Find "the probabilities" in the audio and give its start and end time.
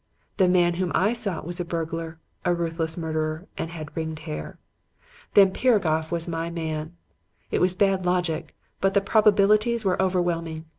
8.95-9.85